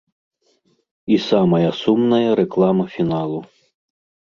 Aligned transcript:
І 1.17 1.19
самая 1.29 1.69
сумная 1.81 2.29
рэклама 2.41 2.85
фіналу. 2.97 3.39